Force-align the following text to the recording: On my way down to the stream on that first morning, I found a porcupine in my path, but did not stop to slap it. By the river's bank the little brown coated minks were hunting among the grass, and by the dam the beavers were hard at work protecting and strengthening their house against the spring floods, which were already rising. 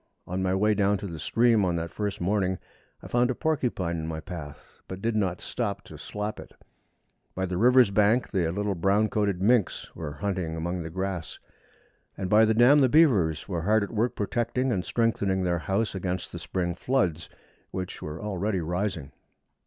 On 0.25 0.41
my 0.41 0.55
way 0.55 0.73
down 0.73 0.97
to 0.97 1.05
the 1.05 1.19
stream 1.19 1.63
on 1.63 1.75
that 1.75 1.91
first 1.91 2.19
morning, 2.19 2.57
I 3.03 3.07
found 3.07 3.29
a 3.29 3.35
porcupine 3.35 3.97
in 3.99 4.07
my 4.07 4.19
path, 4.19 4.81
but 4.87 4.99
did 4.99 5.15
not 5.15 5.41
stop 5.41 5.83
to 5.83 5.97
slap 5.99 6.39
it. 6.39 6.53
By 7.35 7.45
the 7.45 7.59
river's 7.59 7.91
bank 7.91 8.31
the 8.31 8.49
little 8.51 8.73
brown 8.73 9.09
coated 9.09 9.43
minks 9.43 9.95
were 9.95 10.13
hunting 10.13 10.55
among 10.55 10.81
the 10.81 10.89
grass, 10.89 11.37
and 12.17 12.31
by 12.31 12.45
the 12.45 12.55
dam 12.55 12.79
the 12.79 12.89
beavers 12.89 13.47
were 13.47 13.61
hard 13.61 13.83
at 13.83 13.93
work 13.93 14.15
protecting 14.15 14.71
and 14.71 14.83
strengthening 14.83 15.43
their 15.43 15.59
house 15.59 15.93
against 15.93 16.31
the 16.31 16.39
spring 16.39 16.73
floods, 16.73 17.29
which 17.69 18.01
were 18.01 18.19
already 18.19 18.59
rising. 18.59 19.11